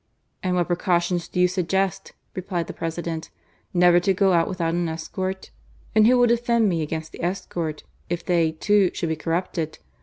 [0.43, 3.29] ""And what precautions do you suggest?" replied the President."
[3.71, 5.51] Never to go out without an escort."
[5.93, 9.77] "And who will defend me against the escort, if they, too, should be corrupted